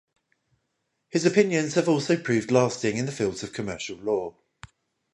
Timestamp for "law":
3.97-4.35